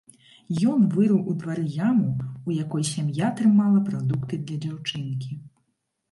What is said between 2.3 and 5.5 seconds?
у якой сям'я трымала прадукты для дзяўчынкі.